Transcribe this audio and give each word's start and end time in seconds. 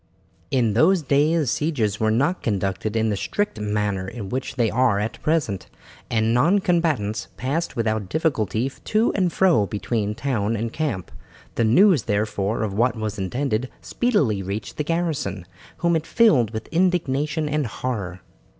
In 0.49 0.73
those 0.73 1.03
days 1.03 1.51
sieges 1.51 1.99
were 1.99 2.09
not 2.09 2.41
conducted 2.41 2.95
in 2.95 3.09
the 3.11 3.15
strict 3.15 3.59
manner 3.59 4.07
in 4.07 4.29
which 4.29 4.55
they 4.55 4.71
are 4.71 4.97
at 4.97 5.21
present, 5.21 5.67
and 6.09 6.33
non 6.33 6.57
combatants 6.57 7.27
passed 7.37 7.75
without 7.75 8.09
difficulty 8.09 8.67
to 8.67 9.13
and 9.13 9.31
fro 9.31 9.67
between 9.67 10.15
town 10.15 10.55
and 10.55 10.73
camp. 10.73 11.11
The 11.53 11.65
news, 11.65 12.05
therefore, 12.05 12.63
of 12.63 12.73
what 12.73 12.95
was 12.95 13.19
intended 13.19 13.69
speedily 13.79 14.41
reached 14.41 14.77
the 14.77 14.83
garrison, 14.83 15.45
whom 15.77 15.95
it 15.95 16.07
filled 16.07 16.49
with 16.49 16.67
indignation 16.69 17.47
and 17.47 17.67
horror. 17.67 18.21